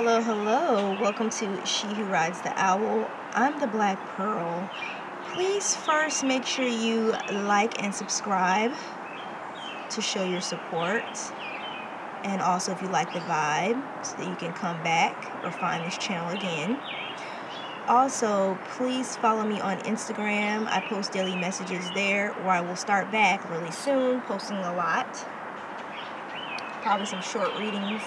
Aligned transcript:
Hello, 0.00 0.22
hello. 0.22 0.96
Welcome 1.00 1.28
to 1.28 1.66
She 1.66 1.88
Who 1.88 2.04
Rides 2.04 2.40
the 2.42 2.52
Owl. 2.54 3.10
I'm 3.32 3.58
the 3.58 3.66
Black 3.66 3.98
Pearl. 4.10 4.70
Please 5.32 5.74
first 5.74 6.22
make 6.22 6.46
sure 6.46 6.68
you 6.68 7.16
like 7.32 7.82
and 7.82 7.92
subscribe 7.92 8.72
to 9.90 10.00
show 10.00 10.22
your 10.22 10.40
support. 10.40 11.02
And 12.22 12.40
also, 12.40 12.70
if 12.70 12.80
you 12.80 12.86
like 12.86 13.12
the 13.12 13.18
vibe, 13.18 13.82
so 14.06 14.16
that 14.18 14.28
you 14.28 14.36
can 14.36 14.52
come 14.52 14.80
back 14.84 15.34
or 15.44 15.50
find 15.50 15.84
this 15.84 15.98
channel 15.98 16.30
again. 16.30 16.78
Also, 17.88 18.56
please 18.76 19.16
follow 19.16 19.42
me 19.42 19.60
on 19.60 19.80
Instagram. 19.80 20.68
I 20.68 20.80
post 20.88 21.10
daily 21.10 21.34
messages 21.34 21.84
there, 21.96 22.36
or 22.44 22.50
I 22.50 22.60
will 22.60 22.76
start 22.76 23.10
back 23.10 23.50
really 23.50 23.72
soon, 23.72 24.20
posting 24.20 24.58
a 24.58 24.76
lot. 24.76 25.12
Probably 26.82 27.06
some 27.06 27.20
short 27.20 27.50
readings. 27.58 28.02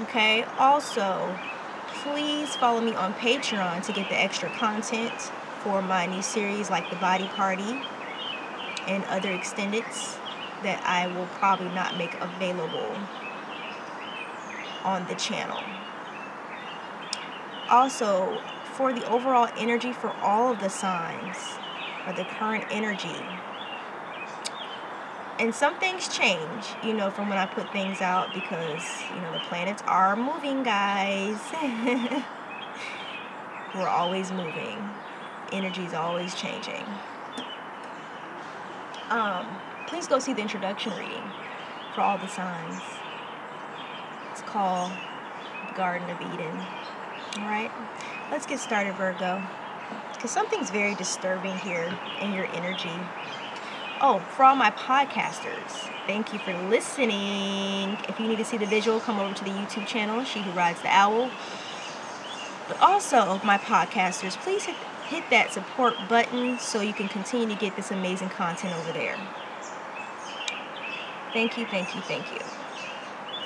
Okay, 0.00 0.42
also, 0.58 1.38
please 2.02 2.56
follow 2.56 2.80
me 2.80 2.94
on 2.94 3.12
Patreon 3.12 3.84
to 3.84 3.92
get 3.92 4.08
the 4.08 4.18
extra 4.18 4.48
content 4.56 5.12
for 5.62 5.82
my 5.82 6.06
new 6.06 6.22
series 6.22 6.70
like 6.70 6.88
The 6.88 6.96
Body 6.96 7.28
Party 7.28 7.78
and 8.86 9.04
other 9.04 9.28
extendeds 9.28 10.16
that 10.62 10.82
I 10.86 11.08
will 11.08 11.26
probably 11.26 11.68
not 11.74 11.98
make 11.98 12.14
available 12.22 12.96
on 14.82 15.06
the 15.08 15.14
channel. 15.14 15.62
Also, 17.68 18.40
for 18.72 18.94
the 18.94 19.06
overall 19.10 19.50
energy 19.58 19.92
for 19.92 20.10
all 20.22 20.52
of 20.52 20.60
the 20.60 20.70
signs, 20.70 21.36
or 22.06 22.14
the 22.14 22.24
current 22.24 22.64
energy. 22.70 23.20
And 25.42 25.52
some 25.52 25.74
things 25.80 26.06
change, 26.06 26.66
you 26.84 26.94
know, 26.94 27.10
from 27.10 27.28
when 27.28 27.36
I 27.36 27.46
put 27.46 27.72
things 27.72 28.00
out 28.00 28.32
because, 28.32 28.80
you 29.12 29.20
know, 29.22 29.32
the 29.32 29.40
planets 29.40 29.82
are 29.88 30.14
moving, 30.14 30.62
guys. 30.62 31.36
We're 33.74 33.88
always 33.88 34.30
moving. 34.30 34.88
Energy's 35.50 35.94
always 35.94 36.36
changing. 36.36 36.84
Um, 39.10 39.48
please 39.88 40.06
go 40.06 40.20
see 40.20 40.32
the 40.32 40.42
introduction 40.42 40.92
reading 40.92 41.24
for 41.92 42.02
all 42.02 42.18
the 42.18 42.28
signs. 42.28 42.80
It's 44.30 44.42
called 44.42 44.92
the 45.66 45.74
Garden 45.74 46.08
of 46.08 46.20
Eden. 46.20 46.56
All 47.38 47.48
right, 47.48 47.72
let's 48.30 48.46
get 48.46 48.60
started, 48.60 48.94
Virgo. 48.94 49.42
Because 50.12 50.30
something's 50.30 50.70
very 50.70 50.94
disturbing 50.94 51.58
here 51.58 51.92
in 52.20 52.32
your 52.32 52.46
energy. 52.54 52.94
Oh, 54.04 54.18
for 54.18 54.42
all 54.42 54.56
my 54.56 54.72
podcasters, 54.72 55.70
thank 56.08 56.32
you 56.32 56.40
for 56.40 56.52
listening. 56.68 57.96
If 58.08 58.18
you 58.18 58.26
need 58.26 58.38
to 58.38 58.44
see 58.44 58.56
the 58.56 58.66
visual, 58.66 58.98
come 58.98 59.20
over 59.20 59.32
to 59.32 59.44
the 59.44 59.50
YouTube 59.50 59.86
channel, 59.86 60.24
She 60.24 60.40
Who 60.40 60.50
Rides 60.50 60.82
the 60.82 60.88
Owl. 60.88 61.30
But 62.66 62.80
also, 62.80 63.40
my 63.44 63.58
podcasters, 63.58 64.36
please 64.38 64.64
hit, 64.64 64.74
hit 65.06 65.22
that 65.30 65.52
support 65.52 65.94
button 66.08 66.58
so 66.58 66.80
you 66.80 66.92
can 66.92 67.06
continue 67.06 67.46
to 67.46 67.54
get 67.54 67.76
this 67.76 67.92
amazing 67.92 68.30
content 68.30 68.74
over 68.74 68.90
there. 68.90 69.16
Thank 71.32 71.56
you, 71.56 71.64
thank 71.66 71.94
you, 71.94 72.00
thank 72.00 72.28
you 72.32 72.40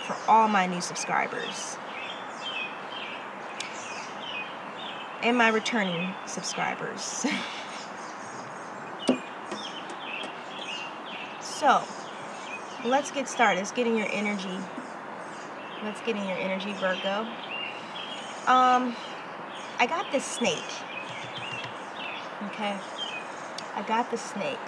for 0.07 0.17
all 0.27 0.49
my 0.49 0.65
new 0.65 0.81
subscribers. 0.81 1.77
And 5.23 5.37
my 5.37 5.49
returning 5.49 6.15
subscribers. 6.25 7.27
so, 11.57 11.83
let's 12.85 13.11
get 13.11 13.29
started. 13.29 13.59
Let's 13.59 13.73
get 13.73 13.87
in 13.87 13.97
your 13.97 14.09
energy. 14.11 14.59
Let's 15.83 16.01
get 16.03 16.17
in 16.17 16.27
your 16.29 16.37
energy, 16.37 16.73
Virgo. 16.75 17.27
Um, 18.47 18.95
I 19.79 19.87
got 19.87 20.11
this 20.13 20.25
snake. 20.25 20.59
Okay. 22.49 22.77
I 23.75 23.83
got 23.89 24.11
the 24.11 24.19
snake. 24.19 24.59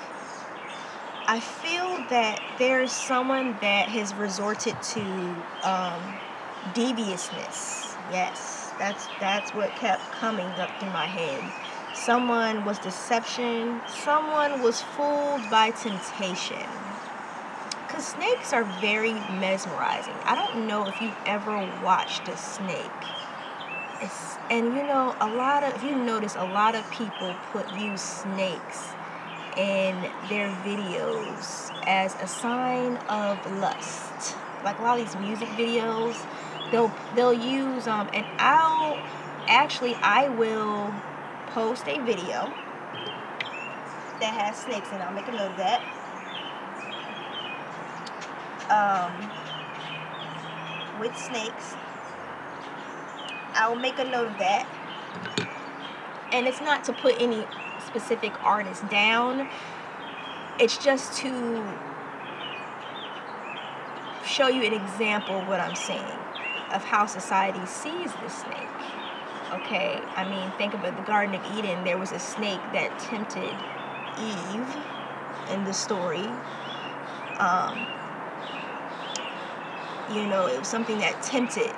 I 1.27 1.41
feel 1.41 1.99
that 2.09 2.41
there's 2.59 2.91
someone 2.91 3.59
that 3.61 3.89
has 3.91 4.15
resorted 4.15 4.81
to 4.83 5.01
um, 5.63 6.01
deviousness. 6.75 7.97
Yes, 8.11 8.73
that's 8.79 9.07
that's 9.21 9.53
what 9.53 9.69
kept 9.77 10.01
coming 10.13 10.47
up 10.47 10.71
through 10.81 10.91
my 10.91 11.05
head. 11.05 11.45
Someone 12.05 12.65
was 12.65 12.79
deception. 12.79 13.81
Someone 13.89 14.63
was 14.63 14.81
fooled 14.81 15.43
by 15.51 15.73
temptation. 15.73 16.65
Cause 17.89 18.07
snakes 18.07 18.53
are 18.53 18.63
very 18.81 19.13
mesmerizing. 19.13 20.15
I 20.25 20.37
don't 20.37 20.69
know 20.69 20.87
if 20.87 21.03
you've 21.03 21.19
ever 21.27 21.57
watched 21.83 22.29
a 22.29 22.37
snake. 22.37 22.85
It's, 24.01 24.37
and 24.49 24.67
you 24.77 24.85
know, 24.85 25.17
a 25.21 25.29
lot 25.29 25.65
of 25.65 25.75
if 25.75 25.83
you 25.83 25.97
notice, 25.97 26.37
a 26.37 26.45
lot 26.45 26.77
of 26.77 26.89
people 26.93 27.35
put 27.53 27.71
use 27.77 28.01
snakes 28.01 28.91
in 29.57 30.01
their 30.29 30.51
videos 30.65 31.73
as 31.85 32.15
a 32.23 32.29
sign 32.29 32.97
of 33.09 33.39
lust. 33.59 34.37
Like 34.65 34.79
a 34.79 34.83
lot 34.83 35.01
of 35.01 35.05
these 35.05 35.21
music 35.21 35.49
videos, 35.49 36.15
they'll 36.71 36.95
they'll 37.17 37.35
use 37.35 37.89
um 37.89 38.09
and 38.15 38.25
I'll 38.39 39.03
actually 39.49 39.95
I 39.97 40.29
will 40.29 40.95
post 41.59 41.89
a 41.89 41.99
video 42.05 42.47
that 44.21 44.33
has 44.33 44.57
snakes 44.59 44.87
and 44.93 45.03
I'll 45.03 45.13
make 45.13 45.27
a 45.27 45.33
note 45.33 45.51
of 45.51 45.57
that. 45.57 45.83
Um 48.71 49.13
with 51.01 51.17
snakes. 51.17 51.75
I'll 53.55 53.75
make 53.75 53.99
a 53.99 54.05
note 54.05 54.29
of 54.29 54.39
that. 54.39 54.69
And 56.33 56.47
it's 56.47 56.61
not 56.61 56.85
to 56.85 56.93
put 56.93 57.21
any 57.21 57.45
specific 57.85 58.33
artist 58.45 58.89
down. 58.89 59.49
It's 60.61 60.79
just 60.79 61.19
to 61.23 61.29
show 64.25 64.47
you 64.47 64.63
an 64.63 64.75
example 64.75 65.41
of 65.41 65.49
what 65.49 65.59
I'm 65.59 65.75
saying, 65.75 66.19
of 66.73 66.85
how 66.85 67.07
society 67.07 67.67
sees 67.67 68.13
the 68.23 68.29
snake. 68.29 68.69
Okay, 69.53 69.99
I 70.15 70.29
mean, 70.29 70.53
think 70.59 70.75
about 70.75 70.97
the 70.97 71.03
Garden 71.03 71.35
of 71.35 71.59
Eden. 71.59 71.83
There 71.83 71.97
was 71.97 72.13
a 72.13 72.19
snake 72.19 72.61
that 72.75 72.99
tempted 72.99 73.55
Eve 74.21 74.77
in 75.51 75.65
the 75.65 75.73
story. 75.73 76.29
Um, 77.39 77.87
you 80.13 80.27
know, 80.27 80.47
it 80.47 80.59
was 80.59 80.69
something 80.69 80.99
that 80.99 81.23
tempted 81.23 81.73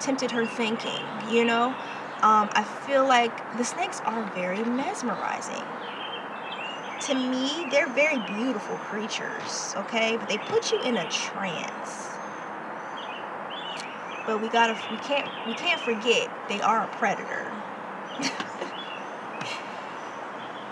tempted 0.00 0.32
her 0.32 0.44
thinking. 0.44 1.04
You 1.30 1.44
know, 1.44 1.66
um, 2.22 2.50
I 2.54 2.64
feel 2.86 3.06
like 3.06 3.56
the 3.56 3.64
snakes 3.64 4.00
are 4.04 4.24
very 4.34 4.64
mesmerizing. 4.64 5.64
To 7.02 7.14
me, 7.14 7.66
they're 7.70 7.88
very 7.88 8.18
beautiful 8.18 8.76
creatures, 8.76 9.74
okay? 9.76 10.16
But 10.16 10.28
they 10.28 10.38
put 10.38 10.72
you 10.72 10.80
in 10.82 10.96
a 10.96 11.08
trance. 11.10 12.11
But 14.26 14.40
we 14.40 14.48
gotta, 14.48 14.78
we 14.90 14.96
can't, 14.98 15.28
we 15.46 15.54
can't 15.54 15.80
forget 15.80 16.30
they 16.48 16.60
are 16.60 16.84
a 16.84 16.88
predator. 16.96 17.50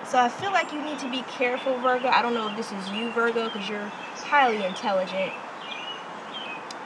so 0.07 0.19
I 0.19 0.29
feel 0.29 0.53
like 0.53 0.73
you 0.73 0.81
need 0.83 1.01
to 1.01 1.11
be 1.11 1.23
careful, 1.23 1.77
Virgo. 1.79 2.09
I 2.09 2.23
don't 2.23 2.35
know 2.35 2.49
if 2.49 2.57
this 2.57 2.71
is 2.71 2.91
you, 2.91 3.11
Virgo, 3.11 3.49
because 3.49 3.69
you're 3.69 3.91
highly 4.19 4.65
intelligent. 4.65 5.33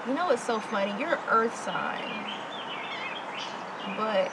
You 0.07 0.15
know 0.15 0.27
what's 0.27 0.43
so 0.43 0.59
funny? 0.59 0.99
You're 0.99 1.19
Earth 1.29 1.55
sign, 1.55 2.27
but 3.97 4.31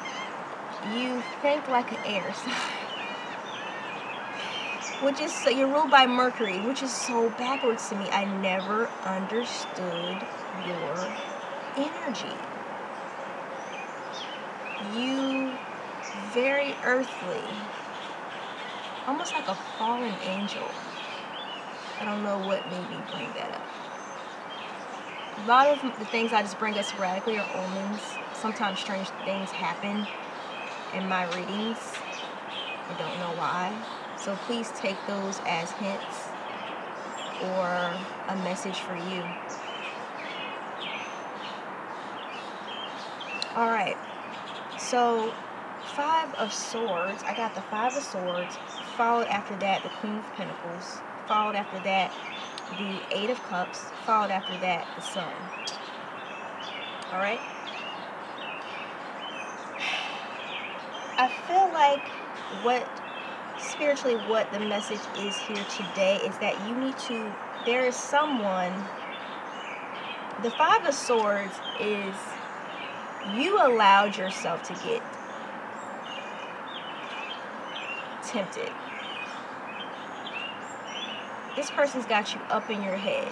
you 0.96 1.22
think 1.42 1.68
like 1.68 1.92
an 1.92 2.00
air 2.06 2.34
sign. 2.34 2.54
Which 5.04 5.20
is 5.20 5.34
so 5.34 5.50
you're 5.50 5.68
ruled 5.68 5.92
by 5.92 6.06
Mercury, 6.08 6.60
which 6.60 6.84
is 6.84 6.92
so 6.92 7.30
backwards 7.32 7.90
to 7.90 7.96
me. 7.96 8.10
I 8.12 8.26
never 8.26 8.88
understood 9.04 10.22
your 10.66 11.08
energy. 11.78 12.36
You 14.96 15.58
very 16.34 16.76
earthly, 16.84 17.44
almost 19.08 19.34
like 19.34 19.48
a 19.48 19.56
fallen 19.78 20.14
angel. 20.24 20.68
I 22.00 22.06
don't 22.06 22.24
know 22.24 22.40
what 22.40 22.66
made 22.72 22.90
me 22.90 22.98
bring 23.12 23.32
that 23.34 23.52
up. 23.54 23.68
A 25.38 25.48
lot 25.48 25.68
of 25.68 26.00
the 26.00 26.06
things 26.06 26.34
I 26.34 26.42
just 26.42 26.60
bring 26.60 26.78
up 26.78 26.86
sporadically 26.86 27.38
are 27.38 27.50
omens. 27.56 28.02
Sometimes 28.34 28.80
strange 28.80 29.10
things 29.26 29.52
happen 29.52 30.08
in 30.94 31.08
my 31.08 31.26
readings. 31.36 31.78
I 32.90 32.94
don't 32.98 33.18
know 33.20 33.34
why. 33.40 33.74
So 34.18 34.36
please 34.48 34.72
take 34.78 34.98
those 35.08 35.40
as 35.46 35.72
hints 35.72 36.30
or 37.44 37.94
a 38.28 38.36
message 38.44 38.80
for 38.80 38.96
you. 38.96 39.24
All 43.56 43.70
right. 43.70 43.98
So, 44.80 45.34
Five 45.96 46.34
of 46.36 46.54
Swords. 46.54 47.22
I 47.24 47.36
got 47.36 47.54
the 47.54 47.62
Five 47.64 47.96
of 47.98 48.04
Swords. 48.04 48.58
Followed 48.96 49.28
after 49.28 49.56
that, 49.58 49.84
the 49.84 49.90
Queen 49.90 50.18
of 50.18 50.34
Pentacles. 50.34 51.02
Followed 51.28 51.56
after 51.56 51.80
that, 51.84 52.14
the 52.78 53.02
Eight 53.12 53.30
of 53.30 53.42
Cups. 53.44 53.86
Followed 54.06 54.32
after 54.32 54.58
that, 54.60 54.88
the 54.96 55.02
Sun. 55.02 55.34
All 57.12 57.20
right. 57.20 57.42
I 61.18 61.28
feel 61.46 61.70
like 61.74 62.08
what 62.64 62.88
spiritually 63.60 64.16
what 64.28 64.52
the 64.54 64.60
message 64.60 65.02
is 65.20 65.38
here 65.38 65.64
today 65.66 66.18
is 66.26 66.38
that 66.40 66.56
you 66.68 66.76
need 66.76 66.98
to 66.98 67.32
there 67.66 67.86
is 67.86 67.96
someone 67.96 68.74
the 70.42 70.50
five 70.52 70.84
of 70.86 70.96
swords 70.96 71.54
is 71.80 72.16
you 73.36 73.58
allowed 73.62 74.18
yourself 74.18 74.64
to 74.64 74.74
get 74.86 75.02
tempted 78.24 78.70
this 81.56 81.70
person's 81.72 82.06
got 82.06 82.34
you 82.34 82.40
up 82.50 82.70
in 82.70 82.82
your 82.84 82.96
head 82.96 83.28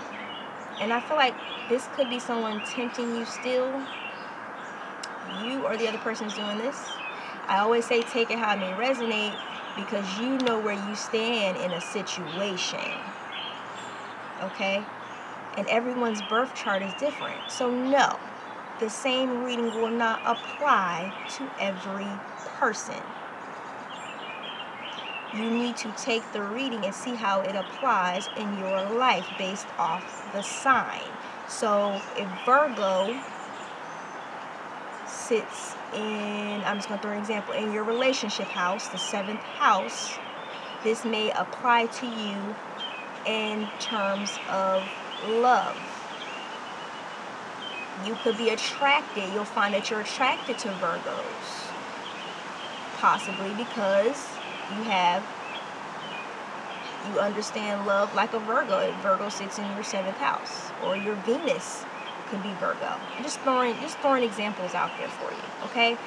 and 0.82 0.92
i 0.92 1.00
feel 1.00 1.18
like 1.18 1.36
this 1.70 1.88
could 1.96 2.10
be 2.10 2.20
someone 2.20 2.62
tempting 2.66 3.16
you 3.16 3.26
still 3.26 3.82
you 5.44 5.66
or 5.66 5.78
the 5.78 5.88
other 5.88 5.98
person's 6.00 6.34
doing 6.34 6.58
this 6.58 6.88
i 7.48 7.60
always 7.60 7.86
say 7.86 8.02
take 8.02 8.30
it 8.32 8.38
how 8.38 8.54
it 8.54 8.60
may 8.60 8.72
resonate 8.74 9.36
because 9.80 10.20
you 10.20 10.38
know 10.40 10.60
where 10.60 10.74
you 10.88 10.96
stand 10.96 11.58
in 11.58 11.72
a 11.72 11.82
situation. 11.82 12.80
Okay? 14.42 14.84
And 15.58 15.68
everyone's 15.68 16.22
birth 16.24 16.54
chart 16.56 16.82
is 16.82 16.94
different. 16.96 17.40
So, 17.50 17.70
no, 17.70 18.20
the 18.80 18.90
same 18.90 19.44
reading 19.44 19.66
will 19.76 19.92
not 19.92 20.22
apply 20.26 21.14
to 21.38 21.50
every 21.60 22.08
person. 22.58 23.02
You 25.34 25.50
need 25.50 25.78
to 25.78 25.92
take 25.98 26.24
the 26.32 26.42
reading 26.42 26.84
and 26.86 26.96
see 26.96 27.14
how 27.14 27.42
it 27.42 27.56
applies 27.56 28.30
in 28.38 28.58
your 28.58 28.90
life 28.98 29.28
based 29.38 29.68
off 29.78 30.32
the 30.34 30.42
sign. 30.42 31.04
So, 31.48 32.02
if 32.18 32.28
Virgo 32.46 33.22
sits 35.06 35.76
in, 35.94 36.62
I'm 36.66 36.78
just 36.78 36.88
going 36.88 37.00
to 37.00 37.04
throw 37.04 37.12
an 37.12 37.20
example, 37.20 37.54
in 37.54 37.72
your 37.72 37.84
relationship 37.84 38.48
house, 38.48 38.88
the 38.88 38.98
seventh 38.98 39.42
house, 39.42 40.18
this 40.84 41.04
may 41.06 41.32
apply 41.32 41.88
to 41.88 42.06
you 42.06 42.56
in 43.26 43.68
terms 43.80 44.40
of 44.50 44.84
love. 45.28 45.78
You 48.06 48.16
could 48.24 48.38
be 48.38 48.50
attracted, 48.50 49.34
you'll 49.34 49.46
find 49.46 49.74
that 49.74 49.90
you're 49.90 50.02
attracted 50.02 50.58
to 50.60 50.70
Virgos. 50.70 51.72
Possibly 52.98 53.50
because 53.56 54.28
you 54.76 54.84
have, 54.84 55.24
you 57.12 57.20
understand 57.20 57.86
love 57.86 58.14
like 58.16 58.34
a 58.34 58.40
Virgo. 58.40 58.94
Virgo 59.02 59.30
sits 59.30 59.60
in 59.60 59.66
your 59.74 59.84
seventh 59.84 60.18
house, 60.18 60.72
or 60.84 60.96
your 60.96 61.16
Venus 61.16 61.84
could 62.28 62.42
be 62.44 62.54
Virgo. 62.54 62.96
Just 63.22 63.40
throwing 63.42 63.76
just 63.82 63.98
throwing 64.00 64.24
examples 64.24 64.74
out 64.74 64.92
there 64.98 65.10
for 65.10 65.32
you, 65.32 65.66
okay? 65.66 65.98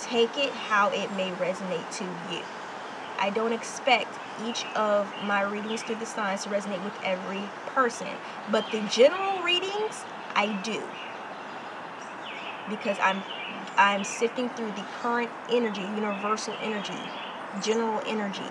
Take 0.00 0.36
it 0.38 0.52
how 0.52 0.88
it 0.90 1.12
may 1.12 1.30
resonate 1.32 1.90
to 1.98 2.04
you. 2.32 2.42
I 3.18 3.30
don't 3.30 3.52
expect 3.52 4.08
each 4.44 4.64
of 4.74 5.12
my 5.24 5.42
readings 5.42 5.82
through 5.82 5.96
the 5.96 6.06
signs 6.06 6.44
to 6.44 6.48
resonate 6.48 6.82
with 6.82 6.98
every 7.04 7.42
person, 7.66 8.08
but 8.50 8.64
the 8.72 8.80
general 8.82 9.42
readings 9.42 10.04
I 10.34 10.60
do. 10.62 10.82
Because 12.68 12.98
I'm 13.00 13.22
I'm 13.76 14.04
sifting 14.04 14.48
through 14.50 14.72
the 14.72 14.84
current 15.00 15.30
energy, 15.50 15.82
universal 15.82 16.54
energy, 16.62 16.98
general 17.62 18.00
energy. 18.06 18.48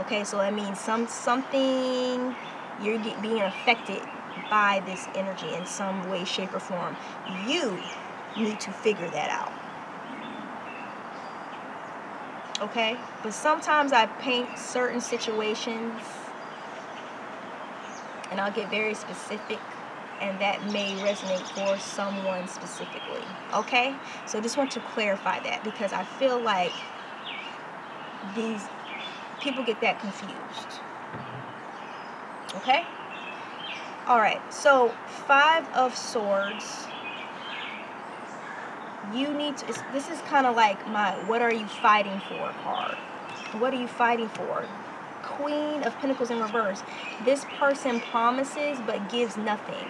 Okay, 0.00 0.24
so 0.24 0.38
that 0.38 0.54
means 0.54 0.78
some 0.80 1.06
something 1.06 2.34
you're 2.82 2.98
being 3.20 3.42
affected 3.42 4.02
by 4.50 4.82
this 4.86 5.06
energy 5.14 5.52
in 5.54 5.66
some 5.66 6.08
way, 6.08 6.24
shape, 6.24 6.54
or 6.54 6.60
form. 6.60 6.96
You 7.46 7.78
need 8.36 8.60
to 8.60 8.70
figure 8.70 9.08
that 9.10 9.30
out. 9.30 9.52
Okay? 12.62 12.96
But 13.22 13.34
sometimes 13.34 13.92
I 13.92 14.06
paint 14.06 14.56
certain 14.56 15.00
situations 15.00 16.00
and 18.30 18.40
I'll 18.40 18.52
get 18.52 18.70
very 18.70 18.94
specific 18.94 19.58
and 20.22 20.40
that 20.40 20.64
may 20.72 20.94
resonate 21.02 21.46
for 21.48 21.78
someone 21.78 22.46
specifically. 22.46 23.24
Okay? 23.52 23.94
So 24.26 24.40
just 24.40 24.56
want 24.56 24.70
to 24.72 24.80
clarify 24.80 25.40
that 25.40 25.64
because 25.64 25.92
I 25.92 26.04
feel 26.04 26.40
like 26.40 26.72
these 28.36 28.62
people 29.40 29.64
get 29.64 29.80
that 29.80 30.00
confused. 30.00 30.80
Okay? 32.56 32.84
All 34.06 34.18
right, 34.18 34.40
so 34.52 34.92
five 35.26 35.68
of 35.74 35.96
swords. 35.96 36.86
You 39.12 39.32
need 39.32 39.56
to. 39.58 39.66
This 39.92 40.08
is 40.08 40.20
kind 40.22 40.46
of 40.46 40.56
like 40.56 40.86
my 40.88 41.12
"What 41.26 41.42
are 41.42 41.52
you 41.52 41.66
fighting 41.66 42.20
for?" 42.28 42.52
card. 42.62 42.96
What 43.58 43.72
are 43.74 43.76
you 43.76 43.86
fighting 43.86 44.28
for? 44.28 44.64
Queen 45.36 45.82
of 45.82 45.96
Pentacles 45.98 46.30
in 46.30 46.40
reverse. 46.40 46.82
This 47.24 47.44
person 47.58 48.00
promises 48.00 48.78
but 48.86 49.10
gives 49.10 49.36
nothing. 49.36 49.88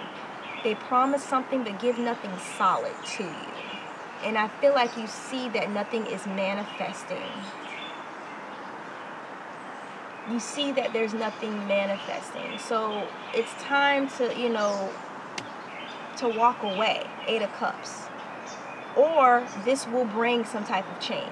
They 0.64 0.74
promise 0.74 1.22
something 1.22 1.64
but 1.64 1.80
give 1.80 1.98
nothing 1.98 2.30
solid 2.56 2.94
to 3.16 3.24
you. 3.24 3.52
And 4.24 4.38
I 4.38 4.48
feel 4.48 4.72
like 4.72 4.96
you 4.96 5.06
see 5.06 5.48
that 5.50 5.70
nothing 5.70 6.06
is 6.06 6.26
manifesting 6.26 7.18
you 10.30 10.38
see 10.38 10.72
that 10.72 10.92
there's 10.92 11.14
nothing 11.14 11.66
manifesting. 11.66 12.58
So 12.58 13.06
it's 13.34 13.52
time 13.62 14.08
to, 14.10 14.34
you 14.38 14.48
know, 14.48 14.90
to 16.18 16.28
walk 16.28 16.62
away. 16.62 17.06
Eight 17.26 17.42
of 17.42 17.52
Cups. 17.54 18.06
Or 18.96 19.46
this 19.64 19.86
will 19.86 20.04
bring 20.04 20.44
some 20.44 20.64
type 20.64 20.88
of 20.90 21.00
change. 21.00 21.30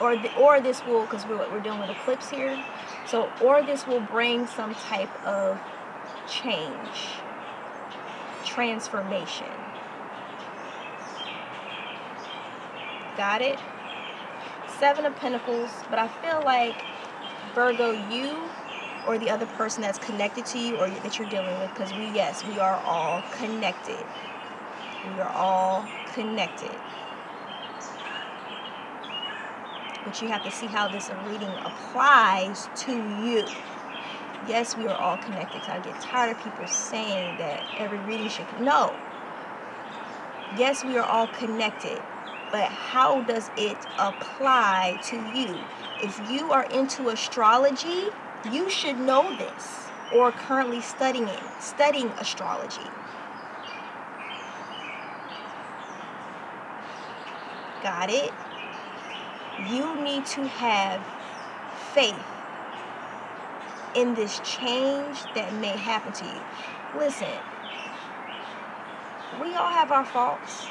Or, 0.00 0.16
the, 0.16 0.34
or 0.36 0.60
this 0.60 0.84
will, 0.86 1.02
because 1.02 1.26
we're, 1.26 1.38
we're 1.50 1.60
dealing 1.60 1.80
with 1.80 1.90
eclipse 1.90 2.30
here. 2.30 2.64
So, 3.06 3.30
or 3.42 3.62
this 3.62 3.86
will 3.86 4.00
bring 4.00 4.46
some 4.46 4.74
type 4.74 5.10
of 5.26 5.58
change, 6.28 7.08
transformation. 8.44 9.46
got 13.18 13.42
it. 13.42 13.58
Seven 14.78 15.04
of 15.04 15.14
Pentacles, 15.16 15.70
but 15.90 15.98
I 15.98 16.06
feel 16.22 16.40
like 16.44 16.80
Virgo, 17.52 17.90
you 18.08 18.48
or 19.08 19.18
the 19.18 19.28
other 19.28 19.46
person 19.46 19.82
that's 19.82 19.98
connected 19.98 20.46
to 20.46 20.58
you 20.58 20.76
or 20.76 20.88
that 20.88 21.18
you're 21.18 21.28
dealing 21.28 21.58
with, 21.58 21.68
because 21.74 21.92
we, 21.94 22.06
yes, 22.14 22.44
we 22.46 22.60
are 22.60 22.76
all 22.86 23.22
connected. 23.32 23.98
We 25.04 25.20
are 25.20 25.30
all 25.30 25.84
connected. 26.14 26.70
But 30.08 30.22
you 30.22 30.28
have 30.28 30.42
to 30.44 30.50
see 30.50 30.66
how 30.66 30.88
this 30.88 31.10
reading 31.26 31.52
applies 31.66 32.70
to 32.76 32.92
you. 32.92 33.44
Yes, 34.48 34.74
we 34.74 34.86
are 34.86 34.96
all 34.96 35.18
connected. 35.18 35.60
I 35.68 35.80
get 35.80 36.00
tired 36.00 36.34
of 36.34 36.42
people 36.42 36.66
saying 36.66 37.36
that 37.36 37.62
every 37.76 37.98
reading 37.98 38.30
should. 38.30 38.46
No. 38.58 38.96
Yes, 40.56 40.82
we 40.82 40.96
are 40.96 41.04
all 41.04 41.26
connected 41.26 42.00
but 42.50 42.64
how 42.64 43.22
does 43.22 43.50
it 43.56 43.76
apply 43.98 44.98
to 45.04 45.16
you? 45.38 45.58
If 46.02 46.30
you 46.30 46.52
are 46.52 46.64
into 46.64 47.08
astrology, 47.10 48.08
you 48.50 48.70
should 48.70 48.98
know 48.98 49.36
this 49.36 49.88
or 50.14 50.32
currently 50.32 50.80
studying 50.80 51.28
it, 51.28 51.40
studying 51.60 52.08
astrology. 52.18 52.80
Got 57.82 58.10
it? 58.10 58.32
You 59.66 60.00
need 60.02 60.24
to 60.26 60.46
have 60.46 61.02
faith 61.92 62.14
in 63.94 64.14
this 64.14 64.40
change 64.40 65.22
that 65.34 65.52
may 65.54 65.76
happen 65.76 66.12
to 66.12 66.24
you. 66.24 67.00
Listen, 67.00 67.28
we 69.40 69.54
all 69.54 69.70
have 69.70 69.90
our 69.90 70.04
faults 70.04 70.66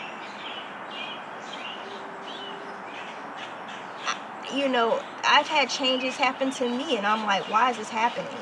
you 4.54 4.70
know, 4.70 5.02
I've 5.24 5.48
had 5.48 5.70
changes 5.70 6.16
happen 6.16 6.52
to 6.52 6.70
me, 6.70 6.98
and 6.98 7.06
I'm 7.06 7.26
like, 7.26 7.50
why 7.50 7.72
is 7.72 7.78
this 7.78 7.90
happening? 7.90 8.38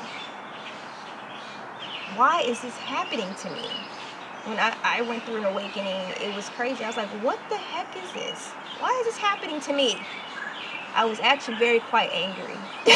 Why 2.16 2.42
is 2.42 2.62
this 2.62 2.76
happening 2.78 3.34
to 3.36 3.50
me? 3.50 3.68
When 4.46 4.60
I, 4.60 4.76
I 4.84 5.02
went 5.02 5.24
through 5.24 5.38
an 5.38 5.46
awakening, 5.46 6.14
it 6.22 6.36
was 6.36 6.50
crazy. 6.50 6.84
I 6.84 6.88
was 6.88 6.98
like, 6.98 7.10
what 7.24 7.40
the 7.50 7.58
heck 7.58 7.96
is 7.98 8.12
this? 8.14 8.50
Why 8.80 8.96
is 9.02 9.08
this 9.08 9.18
happening 9.18 9.60
to 9.62 9.74
me? 9.74 9.98
I 10.96 11.04
was 11.06 11.20
actually 11.20 11.58
very 11.58 11.82
quite 11.82 12.10
angry. 12.14 12.58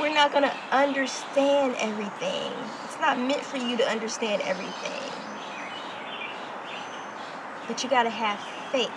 We're 0.00 0.14
not 0.14 0.30
going 0.30 0.44
to 0.44 0.56
understand 0.70 1.74
everything. 1.80 2.52
It's 2.84 3.00
not 3.00 3.18
meant 3.18 3.44
for 3.44 3.56
you 3.56 3.76
to 3.76 3.88
understand 3.88 4.42
everything. 4.42 5.10
But 7.66 7.82
you 7.82 7.90
got 7.90 8.04
to 8.04 8.10
have 8.10 8.38
faith. 8.70 8.92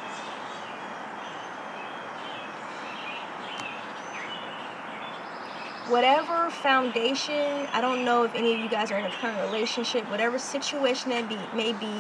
whatever 5.89 6.50
foundation, 6.50 7.68
I 7.74 7.82
don't 7.82 8.06
know 8.06 8.24
if 8.24 8.34
any 8.36 8.53
of 8.53 8.60
you 8.60 8.70
guys 8.70 8.92
are 8.92 8.98
in 8.98 9.06
a 9.06 9.12
current 9.12 9.39
relationship, 9.51 10.10
whatever 10.10 10.39
situation 10.39 11.12
that 11.12 11.27
be 11.27 11.38
may 11.53 11.74
be, 11.74 12.00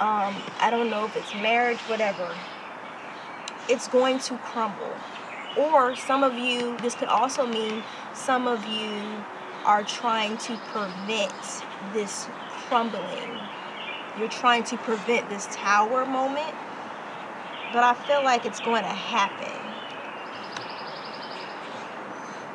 um, 0.00 0.34
I 0.60 0.68
don't 0.70 0.90
know 0.90 1.04
if 1.06 1.16
it's 1.16 1.32
marriage, 1.34 1.78
whatever, 1.88 2.28
it's 3.68 3.88
going 3.88 4.18
to 4.20 4.38
crumble. 4.38 4.96
Or 5.56 5.94
some 5.94 6.22
of 6.24 6.34
you, 6.34 6.76
this 6.78 6.94
could 6.94 7.08
also 7.08 7.46
mean 7.46 7.82
some 8.14 8.46
of 8.46 8.64
you 8.66 9.24
are 9.64 9.84
trying 9.84 10.36
to 10.38 10.56
prevent 10.72 11.32
this 11.92 12.28
crumbling. 12.48 13.38
You're 14.18 14.28
trying 14.28 14.64
to 14.64 14.76
prevent 14.78 15.28
this 15.28 15.48
tower 15.52 16.04
moment, 16.04 16.54
but 17.72 17.82
I 17.84 17.94
feel 17.94 18.22
like 18.24 18.44
it's 18.44 18.60
going 18.60 18.82
to 18.82 18.88
happen. 18.88 19.72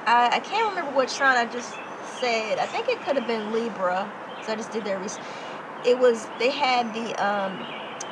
I, 0.06 0.30
I 0.34 0.40
can't 0.40 0.70
remember 0.70 0.98
which 0.98 1.10
sign 1.10 1.38
I 1.38 1.46
just 1.52 1.74
said. 2.20 2.60
I 2.60 2.66
think 2.66 2.88
it 2.88 3.04
could 3.04 3.16
have 3.16 3.28
been 3.28 3.52
Libra. 3.52 4.12
So 4.46 4.54
I 4.54 4.56
just 4.56 4.72
did 4.72 4.86
their 4.86 5.00
research. 5.00 5.24
It 5.86 6.00
was 6.00 6.28
they 6.40 6.50
had 6.50 6.94
the 6.94 7.16
um, 7.16 7.66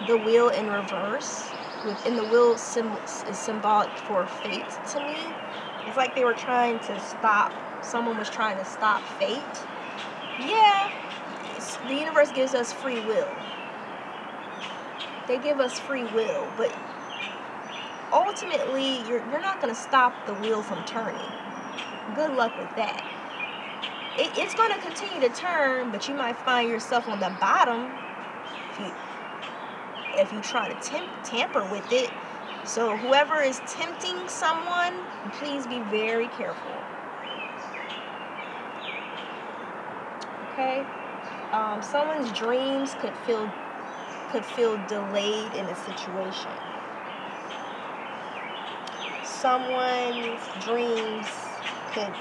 the 0.08 0.18
wheel 0.18 0.50
in 0.50 0.70
reverse. 0.70 1.50
Within 1.86 2.16
the 2.16 2.58
symbol 2.58 3.00
is 3.30 3.38
symbolic 3.38 3.96
for 4.00 4.26
fate 4.26 4.66
to 4.92 5.00
me. 5.00 5.18
It's 5.88 5.98
like 5.98 6.16
they 6.16 6.26
were 6.26 6.34
trying 6.34 6.80
to 6.80 7.00
stop. 7.00 7.54
Someone 7.84 8.18
was 8.18 8.30
trying 8.30 8.58
to 8.58 8.66
stop 8.66 9.02
fate. 9.20 9.44
Yeah, 10.40 10.92
the 11.88 11.94
universe 11.94 12.32
gives 12.32 12.54
us 12.54 12.74
free 12.74 13.00
will. 13.02 13.30
They 15.28 15.38
give 15.38 15.60
us 15.60 15.80
free 15.80 16.04
will, 16.06 16.48
but 16.58 16.76
ultimately, 18.12 19.00
you're, 19.08 19.24
you're 19.30 19.42
not 19.42 19.62
going 19.62 19.74
to 19.74 19.80
stop 19.80 20.14
the 20.26 20.34
wheel 20.36 20.62
from 20.62 20.84
turning 20.86 21.32
good 22.14 22.34
luck 22.34 22.58
with 22.58 22.74
that. 22.76 23.04
It, 24.18 24.32
it's 24.38 24.56
going 24.56 24.72
to 24.72 24.80
continue 24.80 25.28
to 25.28 25.34
turn, 25.34 25.92
but 25.92 26.08
you 26.08 26.14
might 26.14 26.38
find 26.38 26.70
yourself 26.70 27.08
on 27.08 27.20
the 27.20 27.36
bottom 27.40 27.92
if 28.72 28.80
you 28.80 28.94
if 30.18 30.32
you 30.32 30.42
try 30.42 30.68
to 30.68 30.76
temp, 30.82 31.10
tamper 31.24 31.64
with 31.72 31.92
it. 31.92 32.10
So 32.64 32.98
whoever 32.98 33.42
is 33.42 33.62
tempting 33.68 34.28
someone, 34.28 34.94
please 35.34 35.68
be 35.68 35.80
very 35.82 36.28
careful. 36.30 36.72
Okay, 40.54 40.86
um, 41.52 41.82
someone's 41.82 42.32
dreams 42.32 42.96
could 43.02 43.14
feel 43.26 43.52
could 44.32 44.46
feel 44.46 44.78
delayed 44.88 45.54
in 45.54 45.66
a 45.66 45.76
situation. 45.76 46.52
Someone's 49.24 50.40
dreams 50.62 51.28
could 51.94 52.14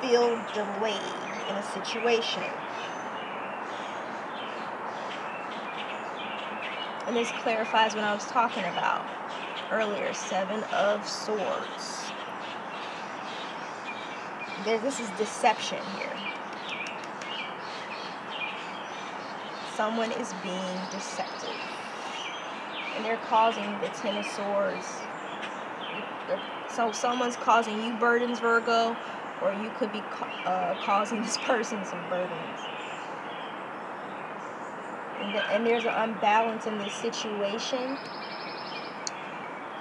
feel 0.00 0.40
delayed 0.54 1.14
in 1.48 1.56
a 1.56 1.62
situation. 1.72 2.44
And 7.08 7.16
this 7.16 7.30
clarifies 7.40 7.94
what 7.94 8.04
I 8.04 8.12
was 8.12 8.26
talking 8.26 8.64
about 8.64 9.02
earlier 9.72 10.12
Seven 10.12 10.62
of 10.64 11.08
Swords. 11.08 12.04
This 14.62 15.00
is 15.00 15.08
deception 15.16 15.78
here. 15.96 16.12
Someone 19.74 20.12
is 20.12 20.34
being 20.42 20.78
deceptive. 20.90 21.48
And 22.94 23.02
they're 23.06 23.16
causing 23.24 23.64
the 23.80 23.88
Ten 24.02 24.18
of 24.18 24.26
Swords. 24.26 24.86
So 26.68 26.92
someone's 26.92 27.36
causing 27.36 27.82
you 27.82 27.94
burdens, 27.94 28.38
Virgo, 28.38 28.94
or 29.40 29.54
you 29.54 29.70
could 29.78 29.92
be 29.92 30.02
uh, 30.44 30.74
causing 30.84 31.22
this 31.22 31.38
person 31.38 31.82
some 31.86 32.06
burdens. 32.10 32.67
And, 35.20 35.66
there's 35.66 35.84
an 35.84 35.92
unbalance 35.94 36.66
in 36.66 36.78
this 36.78 36.94
situation. 36.94 37.98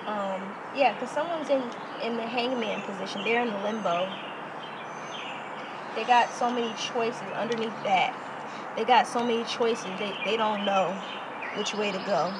Um, 0.07 0.55
yeah, 0.73 0.93
because 0.93 1.11
someone's 1.11 1.49
in 1.49 1.71
in 2.03 2.17
the 2.17 2.23
hangman 2.23 2.81
position. 2.81 3.23
They're 3.23 3.41
in 3.41 3.51
the 3.51 3.57
limbo. 3.57 4.07
They 5.95 6.05
got 6.05 6.31
so 6.31 6.49
many 6.49 6.73
choices 6.73 7.31
underneath 7.31 7.83
that. 7.83 8.13
They 8.75 8.85
got 8.85 9.07
so 9.07 9.21
many 9.21 9.43
choices. 9.43 9.91
They 9.99 10.13
they 10.25 10.37
don't 10.37 10.65
know 10.65 10.95
which 11.55 11.73
way 11.73 11.91
to 11.91 11.99
go. 11.99 12.33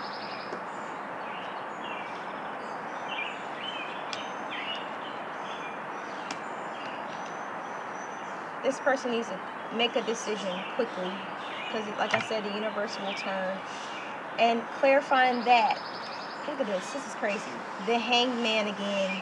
this 8.68 8.80
person 8.82 9.12
needs 9.12 9.30
to 9.30 9.40
make 9.74 9.96
a 9.96 10.02
decision 10.02 10.54
quickly 10.76 11.10
because 11.68 11.88
like 11.98 12.14
i 12.14 12.20
said 12.20 12.44
the 12.44 12.54
universe 12.54 12.98
will 13.00 13.14
turn. 13.14 13.58
And 14.40 14.62
clarifying 14.80 15.44
that 15.46 15.80
look 16.48 16.60
at 16.60 16.68
this 16.68 16.94
this 16.94 17.08
is 17.08 17.16
crazy. 17.16 17.52
The 17.88 17.98
hangman 18.00 18.68
again. 18.68 19.22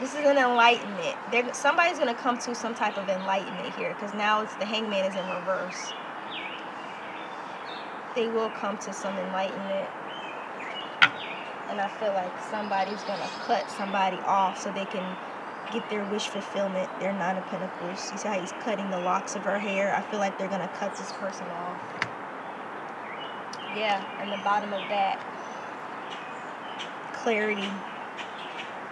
This 0.00 0.14
is 0.14 0.26
an 0.26 0.38
enlightenment. 0.38 1.16
There 1.30 1.54
somebody's 1.54 1.98
going 1.98 2.14
to 2.14 2.20
come 2.20 2.38
to 2.38 2.54
some 2.54 2.74
type 2.74 2.98
of 2.98 3.08
enlightenment 3.08 3.74
here 3.76 3.94
because 3.94 4.12
now 4.14 4.42
it's 4.42 4.54
the 4.56 4.66
hangman 4.66 5.04
is 5.04 5.14
in 5.14 5.28
reverse. 5.30 5.92
They 8.14 8.28
will 8.28 8.50
come 8.50 8.76
to 8.78 8.92
some 8.92 9.16
enlightenment. 9.16 9.88
And 11.70 11.80
i 11.80 11.88
feel 11.88 12.12
like 12.12 12.32
somebody's 12.50 13.02
going 13.04 13.20
to 13.20 13.30
cut 13.40 13.70
somebody 13.70 14.18
off 14.26 14.60
so 14.60 14.70
they 14.70 14.84
can 14.84 15.16
get 15.72 15.88
their 15.90 16.04
wish 16.04 16.28
fulfillment, 16.28 16.88
their 17.00 17.12
nine 17.12 17.36
of 17.36 17.46
pentacles. 17.46 18.10
You 18.12 18.18
see 18.18 18.28
how 18.28 18.40
he's 18.40 18.52
cutting 18.52 18.90
the 18.90 18.98
locks 18.98 19.36
of 19.36 19.44
her 19.44 19.58
hair? 19.58 19.94
I 19.94 20.02
feel 20.02 20.18
like 20.20 20.38
they're 20.38 20.48
gonna 20.48 20.68
cut 20.68 20.96
this 20.96 21.12
person 21.12 21.46
off. 21.48 21.80
Yeah, 23.76 24.04
and 24.20 24.32
the 24.32 24.42
bottom 24.44 24.72
of 24.72 24.88
that, 24.88 25.20
clarity. 27.12 27.68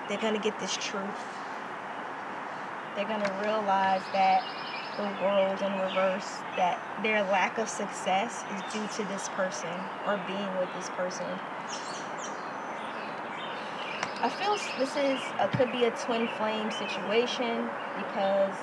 They're 0.08 0.18
gonna 0.18 0.38
get 0.38 0.58
this 0.58 0.76
truth. 0.76 1.04
They're 2.96 3.06
gonna 3.06 3.40
realize 3.42 4.02
that 4.12 4.42
the 4.96 5.04
world 5.24 5.62
in 5.62 5.72
reverse, 5.80 6.42
that 6.56 6.78
their 7.02 7.22
lack 7.22 7.58
of 7.58 7.68
success 7.68 8.44
is 8.54 8.62
due 8.72 8.86
to 8.96 9.08
this 9.08 9.28
person 9.30 9.70
or 10.06 10.20
being 10.26 10.56
with 10.58 10.68
this 10.74 10.90
person. 10.90 11.26
I 14.22 14.28
feel 14.28 14.52
this 14.78 14.94
is 14.96 15.20
a, 15.40 15.48
could 15.48 15.72
be 15.72 15.86
a 15.86 15.90
twin 15.90 16.28
flame 16.38 16.70
situation 16.70 17.68
because 17.96 18.54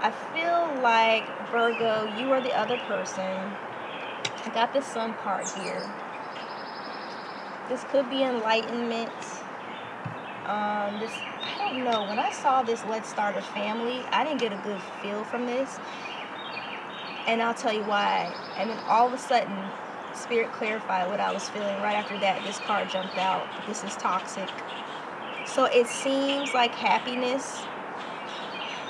I 0.00 0.14
feel 0.32 0.80
like 0.80 1.26
Virgo, 1.50 2.04
you 2.16 2.30
are 2.30 2.40
the 2.40 2.56
other 2.56 2.76
person. 2.86 3.20
I 3.20 4.50
got 4.54 4.72
the 4.72 4.80
sun 4.80 5.14
card 5.14 5.48
here. 5.58 5.82
This 7.68 7.82
could 7.90 8.08
be 8.08 8.22
enlightenment. 8.22 9.10
Um, 10.46 11.00
this 11.00 11.10
I 11.10 11.72
don't 11.72 11.82
know. 11.82 12.04
When 12.04 12.20
I 12.20 12.30
saw 12.30 12.62
this 12.62 12.84
Let's 12.84 13.08
Start 13.08 13.36
a 13.36 13.42
Family, 13.42 14.04
I 14.12 14.22
didn't 14.22 14.38
get 14.38 14.52
a 14.52 14.62
good 14.62 14.80
feel 15.02 15.24
from 15.24 15.46
this. 15.46 15.80
And 17.26 17.42
I'll 17.42 17.54
tell 17.54 17.72
you 17.72 17.82
why. 17.82 18.32
And 18.56 18.70
then 18.70 18.78
all 18.86 19.08
of 19.08 19.14
a 19.14 19.18
sudden, 19.18 19.56
Spirit 20.14 20.52
clarified 20.52 21.08
what 21.10 21.20
I 21.20 21.32
was 21.32 21.48
feeling 21.48 21.74
right 21.82 21.96
after 21.96 22.18
that. 22.20 22.44
This 22.44 22.58
card 22.58 22.88
jumped 22.88 23.18
out. 23.18 23.46
This 23.66 23.82
is 23.84 23.94
toxic. 23.96 24.48
So 25.46 25.64
it 25.64 25.86
seems 25.86 26.54
like 26.54 26.72
happiness. 26.72 27.62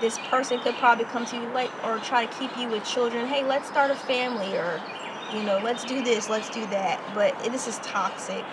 This 0.01 0.19
person 0.29 0.61
could 0.61 0.75
probably 0.77 1.07
come 1.07 1.25
to 1.27 1.37
you 1.37 1.49
like 1.49 1.71
or 1.85 1.99
try 1.99 2.27
to 2.27 2.39
keep 2.39 2.57
you 2.59 2.69
with 2.69 2.85
children. 2.85 3.27
Hey, 3.27 3.45
let's 3.45 3.67
start 3.69 3.91
a 3.91 3.95
family 3.95 4.57
or 4.57 4.83
you 5.33 5.43
know, 5.43 5.59
let's 5.65 5.85
do 5.85 6.05
this, 6.05 6.29
let's 6.29 6.51
do 6.51 6.61
that. 6.67 7.01
But 7.15 7.37
this 7.51 7.67
is 7.67 7.79
toxic. 7.79 8.45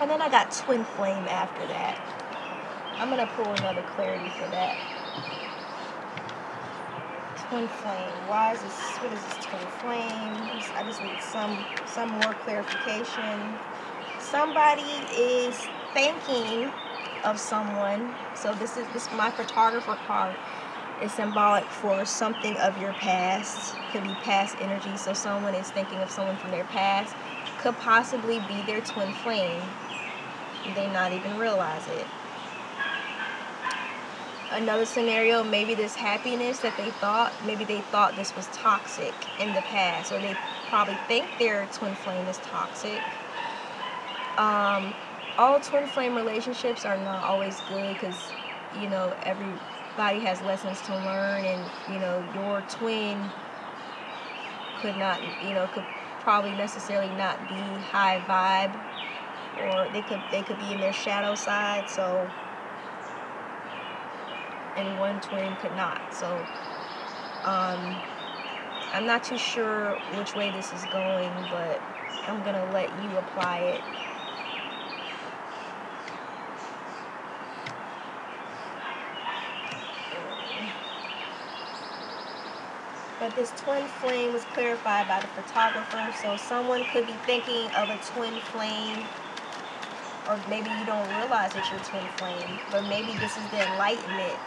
And 0.00 0.10
then 0.10 0.20
I 0.20 0.28
got 0.28 0.50
twin 0.50 0.84
flame 0.96 1.24
after 1.28 1.66
that. 1.68 1.96
I'm 2.96 3.08
gonna 3.08 3.30
pull 3.34 3.46
another 3.46 3.82
clarity 3.94 4.28
for 4.30 4.50
that 4.50 4.76
twin 7.52 7.68
flame. 7.68 8.28
Why 8.28 8.54
is 8.54 8.62
this? 8.62 8.72
What 8.96 9.12
is 9.12 9.22
this 9.24 9.44
twin 9.44 9.60
flame? 9.80 10.72
I 10.74 10.82
just 10.86 11.02
need 11.02 11.20
some 11.20 11.62
some 11.84 12.08
more 12.12 12.32
clarification. 12.44 13.58
Somebody 14.18 14.88
is 15.14 15.54
thinking 15.92 16.72
of 17.24 17.38
someone. 17.38 18.14
So 18.34 18.54
this 18.54 18.78
is 18.78 18.86
this 18.94 19.06
my 19.12 19.30
photographer 19.30 19.98
card 20.06 20.34
is 21.02 21.12
symbolic 21.12 21.64
for 21.64 22.06
something 22.06 22.56
of 22.56 22.80
your 22.80 22.94
past. 22.94 23.76
Could 23.92 24.04
be 24.04 24.14
past 24.22 24.56
energy. 24.58 24.96
So 24.96 25.12
someone 25.12 25.54
is 25.54 25.70
thinking 25.70 25.98
of 25.98 26.10
someone 26.10 26.38
from 26.38 26.52
their 26.52 26.64
past. 26.64 27.14
Could 27.58 27.76
possibly 27.76 28.40
be 28.48 28.62
their 28.62 28.80
twin 28.80 29.12
flame. 29.12 29.60
They 30.74 30.90
not 30.90 31.12
even 31.12 31.36
realize 31.36 31.86
it 31.88 32.06
another 34.52 34.84
scenario, 34.84 35.42
maybe 35.42 35.74
this 35.74 35.94
happiness 35.94 36.60
that 36.60 36.76
they 36.76 36.90
thought, 36.90 37.32
maybe 37.46 37.64
they 37.64 37.80
thought 37.80 38.16
this 38.16 38.34
was 38.36 38.46
toxic 38.48 39.14
in 39.40 39.54
the 39.54 39.62
past, 39.62 40.12
or 40.12 40.20
they 40.20 40.36
probably 40.68 40.96
think 41.08 41.26
their 41.38 41.66
twin 41.72 41.94
flame 41.94 42.26
is 42.26 42.38
toxic. 42.38 43.00
Um, 44.38 44.94
all 45.38 45.60
twin 45.60 45.86
flame 45.86 46.14
relationships 46.14 46.84
are 46.84 46.98
not 46.98 47.24
always 47.24 47.60
good 47.68 47.94
because 47.94 48.16
you 48.80 48.88
know, 48.88 49.14
everybody 49.22 50.20
has 50.20 50.40
lessons 50.42 50.80
to 50.82 50.94
learn, 50.94 51.44
and 51.44 51.70
you 51.92 51.98
know, 51.98 52.24
your 52.34 52.62
twin 52.62 53.30
could 54.80 54.96
not, 54.96 55.20
you 55.46 55.54
know, 55.54 55.66
could 55.68 55.84
probably 56.20 56.52
necessarily 56.52 57.10
not 57.16 57.38
be 57.48 57.54
high 57.90 58.22
vibe, 58.26 58.74
or 59.62 59.88
they 59.92 60.02
could 60.02 60.20
they 60.30 60.42
could 60.42 60.58
be 60.58 60.72
in 60.72 60.80
their 60.80 60.92
shadow 60.92 61.34
side. 61.34 61.88
So, 61.88 62.30
and 64.76 64.98
one 64.98 65.20
twin 65.20 65.56
could 65.56 65.74
not. 65.76 66.00
So, 66.14 66.46
um, 67.44 67.96
I'm 68.92 69.06
not 69.06 69.24
too 69.24 69.38
sure 69.38 69.96
which 70.16 70.34
way 70.34 70.50
this 70.50 70.72
is 70.72 70.84
going, 70.92 71.32
but 71.50 71.80
I'm 72.26 72.42
gonna 72.42 72.70
let 72.72 72.90
you 73.02 73.16
apply 73.16 73.58
it. 73.58 73.80
But 83.18 83.36
this 83.36 83.52
twin 83.56 83.86
flame 83.86 84.32
was 84.32 84.44
clarified 84.46 85.06
by 85.06 85.20
the 85.20 85.28
photographer, 85.28 86.12
so 86.20 86.36
someone 86.36 86.84
could 86.92 87.06
be 87.06 87.14
thinking 87.24 87.70
of 87.76 87.88
a 87.88 87.96
twin 88.12 88.34
flame, 88.50 89.04
or 90.28 90.38
maybe 90.48 90.68
you 90.70 90.84
don't 90.84 91.08
realize 91.08 91.54
it's 91.54 91.70
your 91.70 91.80
twin 91.80 92.04
flame, 92.16 92.58
but 92.72 92.82
maybe 92.88 93.12
this 93.18 93.36
is 93.36 93.48
the 93.50 93.62
enlightenment. 93.72 94.38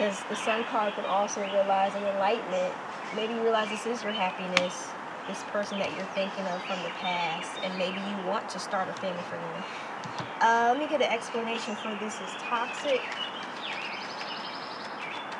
Because 0.00 0.24
the 0.30 0.36
sun 0.36 0.64
card 0.64 0.94
could 0.94 1.04
also 1.04 1.42
realize 1.42 1.94
an 1.94 2.02
enlightenment. 2.04 2.72
Maybe 3.14 3.34
you 3.34 3.42
realize 3.42 3.68
this 3.68 3.84
is 3.84 4.02
your 4.02 4.12
happiness, 4.12 4.88
this 5.28 5.42
person 5.52 5.78
that 5.78 5.94
you're 5.94 6.08
thinking 6.16 6.46
of 6.46 6.62
from 6.62 6.82
the 6.82 6.88
past, 7.04 7.60
and 7.62 7.76
maybe 7.76 8.00
you 8.00 8.26
want 8.26 8.48
to 8.48 8.58
start 8.58 8.88
a 8.88 8.94
family 8.94 9.22
for 9.28 9.36
them. 9.36 9.62
Uh, 10.40 10.68
let 10.72 10.78
me 10.78 10.88
get 10.88 11.02
an 11.02 11.12
explanation 11.12 11.76
for 11.76 11.94
this 12.00 12.14
is 12.14 12.30
toxic. 12.38 13.02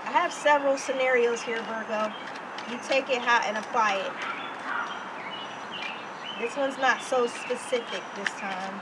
I 0.04 0.12
have 0.12 0.30
several 0.30 0.76
scenarios 0.76 1.40
here, 1.40 1.62
Virgo. 1.62 2.12
You 2.70 2.78
take 2.86 3.08
it 3.08 3.22
how 3.22 3.40
and 3.48 3.56
apply 3.56 3.96
it. 3.96 4.12
This 6.38 6.54
one's 6.58 6.76
not 6.76 7.00
so 7.00 7.26
specific 7.26 8.02
this 8.14 8.28
time. 8.36 8.78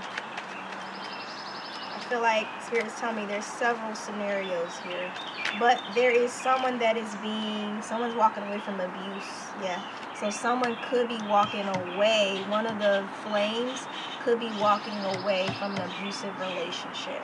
I 2.09 2.11
feel 2.11 2.21
like 2.23 2.47
Spirit's 2.63 2.99
telling 2.99 3.17
me 3.17 3.27
there's 3.27 3.45
several 3.45 3.95
scenarios 3.95 4.79
here. 4.79 5.13
But 5.59 5.79
there 5.95 6.11
is 6.11 6.33
someone 6.33 6.79
that 6.79 6.97
is 6.97 7.15
being, 7.17 7.83
someone's 7.83 8.15
walking 8.15 8.45
away 8.45 8.61
from 8.61 8.81
abuse. 8.81 9.29
Yeah. 9.63 9.79
So 10.19 10.31
someone 10.31 10.79
could 10.89 11.07
be 11.07 11.19
walking 11.29 11.69
away. 11.69 12.43
One 12.49 12.65
of 12.65 12.79
the 12.79 13.07
flames 13.25 13.87
could 14.25 14.41
be 14.41 14.51
walking 14.59 14.97
away 15.21 15.49
from 15.59 15.77
an 15.77 15.83
abusive 15.83 16.33
relationship. 16.41 17.21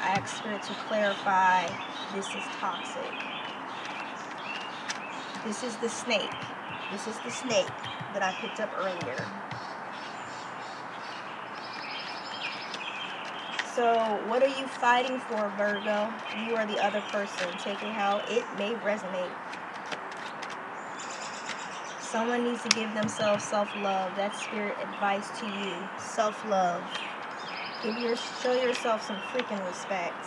I 0.00 0.10
ask 0.10 0.36
Spirit 0.36 0.62
to 0.62 0.74
clarify 0.86 1.66
this 2.14 2.28
is 2.28 2.44
toxic. 2.60 3.10
This 5.44 5.64
is 5.64 5.74
the 5.78 5.88
snake. 5.88 6.30
This 6.92 7.08
is 7.08 7.18
the 7.24 7.32
snake 7.32 7.66
that 8.14 8.22
I 8.22 8.32
picked 8.40 8.60
up 8.60 8.70
earlier. 8.78 9.26
So, 13.78 13.94
what 14.26 14.42
are 14.42 14.48
you 14.48 14.66
fighting 14.66 15.20
for, 15.20 15.52
Virgo? 15.56 16.12
You 16.44 16.56
are 16.56 16.66
the 16.66 16.84
other 16.84 17.00
person. 17.12 17.46
Take 17.60 17.80
it 17.80 17.92
how 17.92 18.20
it 18.28 18.44
may 18.58 18.74
resonate. 18.82 19.30
Someone 22.00 22.42
needs 22.42 22.60
to 22.64 22.68
give 22.70 22.92
themselves 22.94 23.44
self 23.44 23.68
love. 23.76 24.16
That's 24.16 24.42
spirit 24.42 24.76
advice 24.82 25.30
to 25.38 25.46
you. 25.46 25.76
Self 25.96 26.44
love. 26.46 26.82
Give 27.84 27.96
your 27.98 28.16
show 28.16 28.52
yourself 28.52 29.06
some 29.06 29.18
freaking 29.30 29.64
respect. 29.64 30.26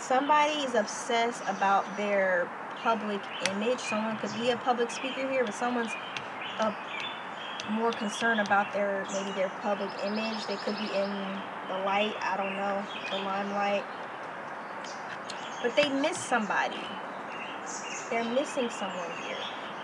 Somebody 0.00 0.54
is 0.54 0.74
obsessed 0.74 1.44
about 1.46 1.84
their 1.96 2.50
public 2.82 3.20
image. 3.48 3.78
Someone 3.78 4.16
could 4.16 4.34
be 4.40 4.50
a 4.50 4.56
public 4.56 4.90
speaker 4.90 5.30
here, 5.30 5.44
but 5.44 5.54
someone's 5.54 5.92
a, 6.58 6.74
more 7.70 7.92
concerned 7.92 8.40
about 8.40 8.72
their 8.72 9.06
maybe 9.12 9.32
their 9.32 9.50
public 9.62 9.90
image. 10.04 10.46
They 10.46 10.56
could 10.56 10.76
be 10.78 10.92
in 10.94 11.42
the 11.68 11.78
light. 11.78 12.14
I 12.20 12.36
don't 12.36 12.56
know 12.56 12.84
the 13.10 13.18
limelight, 13.18 13.84
but 15.62 15.76
they 15.76 15.88
miss 15.88 16.18
somebody. 16.18 16.76
They're 18.10 18.24
missing 18.24 18.70
someone 18.70 19.10
here. 19.22 19.36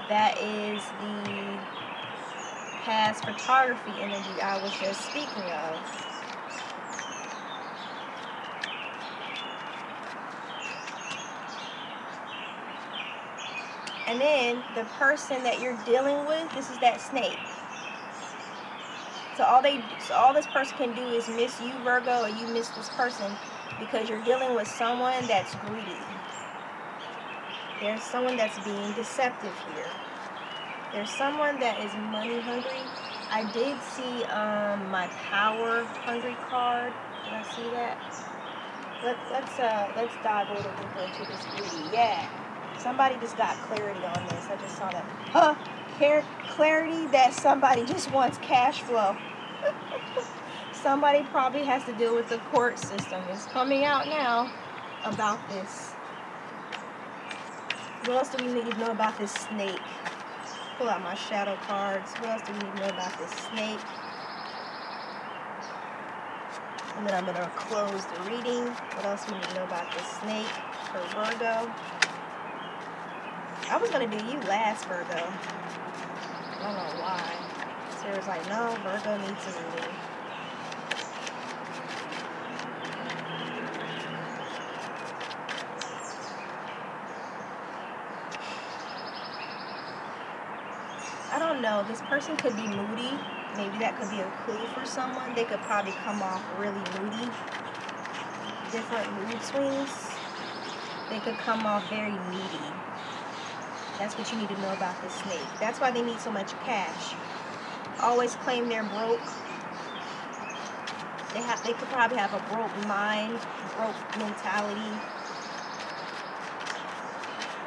That 0.09 0.39
is 0.39 0.83
the 1.01 1.59
past 2.85 3.25
photography 3.25 3.93
energy 4.01 4.41
I 4.41 4.63
was 4.63 4.73
just 4.79 5.03
speaking 5.07 5.43
of. 5.51 6.03
And 14.07 14.21
then 14.21 14.65
the 14.75 14.85
person 14.99 15.43
that 15.45 15.61
you're 15.61 15.79
dealing 15.87 16.27
with, 16.27 16.53
this 16.55 16.71
is 16.71 16.79
that 16.81 17.01
snake. 17.01 17.39
So 19.43 19.49
all 19.49 19.61
they 19.61 19.83
so 19.99 20.15
all 20.15 20.33
this 20.33 20.47
person 20.47 20.77
can 20.79 20.95
do 20.95 21.03
is 21.03 21.27
miss 21.27 21.61
you, 21.61 21.73
Virgo, 21.83 22.23
or 22.23 22.29
you 22.29 22.47
miss 22.55 22.69
this 22.69 22.89
person 22.91 23.33
because 23.81 24.09
you're 24.09 24.23
dealing 24.23 24.55
with 24.55 24.69
someone 24.69 25.27
that's 25.27 25.57
greedy. 25.67 25.99
There's 27.81 28.05
someone 28.05 28.37
that's 28.37 28.57
being 28.65 28.93
deceptive 28.93 29.53
here. 29.75 29.91
There's 30.93 31.11
someone 31.11 31.59
that 31.59 31.81
is 31.81 31.93
money 32.13 32.39
hungry. 32.39 32.87
I 33.33 33.51
did 33.53 33.83
see 33.83 34.23
um, 34.27 34.89
my 34.93 35.09
power 35.09 35.83
hungry 36.07 36.37
card. 36.49 36.93
Did 37.25 37.33
I 37.33 37.43
see 37.43 37.69
that? 37.71 37.99
Let, 39.03 39.17
let's 39.33 39.59
uh 39.59 39.93
let's 39.97 40.15
dive 40.23 40.51
a 40.51 40.55
little 40.55 40.71
deeper 40.71 41.01
into 41.01 41.29
this 41.29 41.45
greedy. 41.47 41.89
Yeah. 41.93 42.31
Somebody 42.79 43.17
just 43.21 43.37
got 43.37 43.57
clarity 43.67 44.05
on 44.05 44.25
this. 44.29 44.47
I 44.49 44.57
just 44.63 44.79
saw 44.79 44.89
that. 44.89 45.05
Huh? 45.33 45.57
Clarity 46.51 47.07
that 47.09 47.33
somebody 47.33 47.85
just 47.85 48.11
wants 48.13 48.39
cash 48.39 48.83
flow. 48.83 49.17
Somebody 50.83 51.23
probably 51.31 51.63
has 51.65 51.85
to 51.85 51.93
deal 51.93 52.15
with 52.15 52.29
the 52.29 52.39
court 52.51 52.79
system. 52.79 53.23
It's 53.31 53.47
coming 53.47 53.85
out 53.85 54.07
now 54.07 54.53
about 55.05 55.49
this. 55.49 55.93
What 58.05 58.17
else 58.17 58.31
do 58.31 58.45
we 58.45 58.53
need 58.53 58.71
to 58.73 58.79
know 58.79 58.91
about 58.91 59.17
this 59.17 59.33
snake? 59.33 59.81
Pull 60.77 60.89
out 60.89 61.03
my 61.03 61.15
shadow 61.15 61.57
cards. 61.67 62.11
What 62.19 62.31
else 62.31 62.43
do 62.43 62.53
we 62.53 62.59
need 62.59 62.77
to 62.77 62.83
know 62.83 62.89
about 62.89 63.17
this 63.19 63.31
snake? 63.31 63.81
And 66.97 67.07
then 67.07 67.15
I'm 67.15 67.25
going 67.25 67.37
to 67.37 67.51
close 67.57 68.05
the 68.07 68.21
reading. 68.31 68.67
What 68.67 69.05
else 69.05 69.25
do 69.25 69.33
we 69.35 69.39
need 69.39 69.49
to 69.51 69.55
know 69.55 69.65
about 69.65 69.93
this 69.93 70.07
snake 70.21 70.47
for 70.91 71.01
Virgo? 71.15 71.73
I 73.73 73.79
was 73.79 73.89
gonna 73.89 74.07
do 74.07 74.23
you 74.27 74.39
last, 74.41 74.85
Virgo. 74.85 75.15
I 75.15 76.63
don't 76.63 76.75
know 76.77 77.01
why. 77.01 77.23
Sarah's 78.03 78.27
like, 78.27 78.47
no, 78.51 78.77
Virgo 78.83 79.17
needs 79.17 79.47
a 79.47 79.65
reading. 79.65 79.95
I 91.33 91.39
don't 91.39 91.63
This 91.89 92.01
person 92.03 92.37
could 92.37 92.55
be 92.57 92.69
moody. 92.69 93.19
Maybe 93.57 93.79
that 93.79 93.99
could 93.99 94.11
be 94.11 94.21
a 94.21 94.31
clue 94.45 94.67
for 94.69 94.87
someone. 94.87 95.35
They 95.35 95.45
could 95.45 95.61
probably 95.63 95.93
come 96.05 96.23
off 96.23 96.43
really 96.59 96.83
moody. 97.01 97.29
Different 98.71 99.11
mood 99.17 99.43
swings. 99.43 100.13
They 101.11 101.19
could 101.21 101.37
come 101.39 101.67
off 101.67 101.89
very 101.91 102.13
needy. 102.13 102.65
That's 103.99 104.17
what 104.17 104.31
you 104.33 104.39
need 104.39 104.49
to 104.49 104.61
know 104.61 104.73
about 104.73 105.01
the 105.03 105.11
snake. 105.11 105.47
That's 105.61 105.81
why 105.81 105.91
they 105.91 106.03
need 106.03 106.21
so 106.21 106.31
much 106.31 106.53
cash. 106.65 107.15
Always 108.01 108.35
claim 108.37 108.69
they're 108.69 108.83
broke. 108.85 109.21
They 111.35 111.43
have 111.43 111.63
they 111.65 111.73
could 111.73 111.89
probably 111.89 112.17
have 112.19 112.33
a 112.33 112.41
broke 112.55 112.87
mind, 112.87 113.39
broke 113.77 113.97
mentality. 114.19 114.93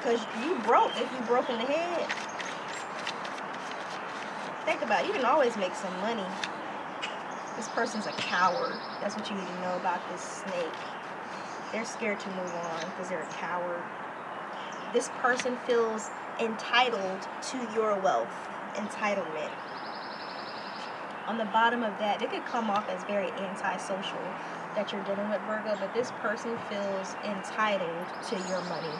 Cause 0.01 0.19
you 0.43 0.55
broke 0.65 0.91
if 0.97 1.11
you 1.11 1.25
broke 1.27 1.49
in 1.49 1.57
the 1.57 1.65
head. 1.65 2.24
Think 4.65 4.81
about 4.81 5.03
it, 5.03 5.07
you 5.07 5.13
can 5.13 5.25
always 5.25 5.55
make 5.57 5.75
some 5.75 5.95
money. 6.01 6.25
This 7.55 7.69
person's 7.69 8.07
a 8.07 8.11
coward. 8.13 8.73
That's 8.99 9.15
what 9.15 9.29
you 9.29 9.35
need 9.35 9.47
to 9.47 9.61
know 9.61 9.75
about 9.77 10.01
this 10.11 10.21
snake. 10.21 10.73
They're 11.71 11.85
scared 11.85 12.19
to 12.19 12.29
move 12.29 12.51
on 12.53 12.79
because 12.89 13.09
they're 13.09 13.21
a 13.21 13.33
coward. 13.33 13.83
This 14.91 15.09
person 15.21 15.57
feels 15.67 16.09
entitled 16.39 17.27
to 17.51 17.57
your 17.75 17.99
wealth, 17.99 18.33
entitlement. 18.73 19.51
On 21.27 21.37
the 21.37 21.45
bottom 21.45 21.83
of 21.83 21.97
that, 21.99 22.21
it 22.21 22.31
could 22.31 22.45
come 22.45 22.69
off 22.69 22.89
as 22.89 23.03
very 23.05 23.31
antisocial 23.31 24.21
that 24.75 24.91
you're 24.91 25.03
dealing 25.03 25.29
with 25.29 25.41
Virgo, 25.41 25.75
but 25.79 25.93
this 25.93 26.11
person 26.21 26.57
feels 26.69 27.15
entitled 27.23 28.05
to 28.29 28.35
your 28.49 28.61
money. 28.65 28.93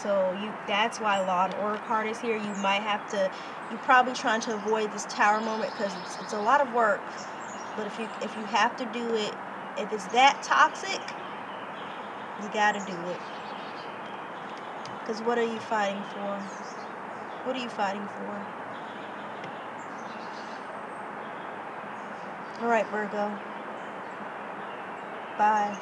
So 0.00 0.32
you 0.32 0.58
that's 0.66 1.00
why 1.00 1.20
Law 1.20 1.46
and 1.46 1.54
Order 1.54 1.78
card 1.78 2.08
is 2.08 2.20
here. 2.20 2.36
You 2.36 2.54
might 2.56 2.82
have 2.82 3.06
to. 3.08 3.30
You're 3.68 3.80
probably 3.80 4.14
trying 4.14 4.42
to 4.42 4.54
avoid 4.54 4.92
this 4.92 5.06
tower 5.06 5.40
moment 5.42 5.74
because 5.74 5.96
it's, 5.96 6.18
it's 6.20 6.34
a 6.34 6.40
lot 6.40 6.62
of 6.62 6.70
work. 6.70 7.12
But 7.76 7.86
if 7.88 7.98
you 7.98 8.10
if 8.20 8.36
you 8.36 8.46
have 8.46 8.76
to 8.76 8.86
do 8.86 9.14
it, 9.14 9.36
if 9.76 9.92
it's 9.92 10.08
that 10.08 10.42
toxic, 10.42 11.16
you 12.38 12.50
gotta 12.50 12.80
do 12.80 13.08
it. 13.08 13.22
Because 15.04 15.22
what 15.22 15.38
are 15.38 15.44
you 15.44 15.60
fighting 15.60 16.04
for? 16.04 16.52
What 17.42 17.56
are 17.56 17.60
you 17.60 17.70
fighting 17.70 18.08
for? 18.08 18.48
All 22.60 22.68
right, 22.68 22.88
Virgo. 22.88 23.40
Bye. 25.36 25.78